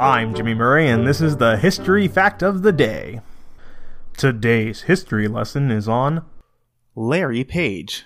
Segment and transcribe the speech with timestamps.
[0.00, 3.20] I'm Jimmy Murray, and this is the History Fact of the Day.
[4.16, 6.24] Today's history lesson is on
[6.96, 8.04] Larry Page.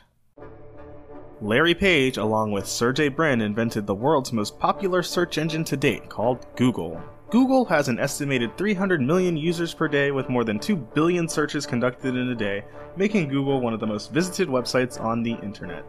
[1.40, 6.10] Larry Page, along with Sergey Brin, invented the world's most popular search engine to date
[6.10, 7.01] called Google.
[7.31, 11.64] Google has an estimated 300 million users per day with more than 2 billion searches
[11.64, 12.64] conducted in a day,
[12.96, 15.86] making Google one of the most visited websites on the internet.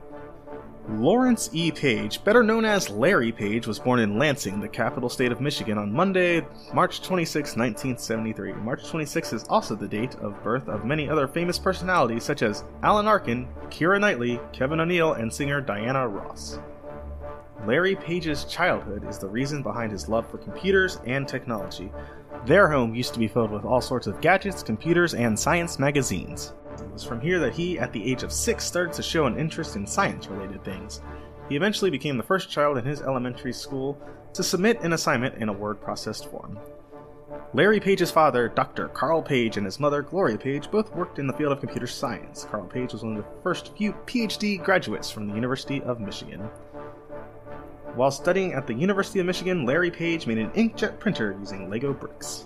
[0.94, 1.72] Lawrence E.
[1.72, 5.78] Page, better known as Larry Page, was born in Lansing, the capital state of Michigan,
[5.78, 6.44] on Monday,
[6.74, 8.54] March 26, 1973.
[8.54, 12.64] March 26 is also the date of birth of many other famous personalities such as
[12.82, 16.58] Alan Arkin, Keira Knightley, Kevin O'Neill, and singer Diana Ross.
[17.68, 21.92] Larry Page's childhood is the reason behind his love for computers and technology.
[22.46, 26.54] Their home used to be filled with all sorts of gadgets, computers, and science magazines.
[26.82, 29.40] It was from here that he, at the age of six, started to show an
[29.40, 31.02] interest in science related things.
[31.50, 34.00] He eventually became the first child in his elementary school
[34.34, 36.60] to submit an assignment in a word processed form.
[37.54, 38.90] Larry Page's father, Dr.
[38.90, 42.46] Carl Page, and his mother, Gloria Page, both worked in the field of computer science.
[42.46, 46.42] Carl Page was one of the first few PhD graduates from the University of Michigan.
[47.96, 51.92] While studying at the University of Michigan, Larry Page made an inkjet printer using Lego
[51.92, 52.46] bricks.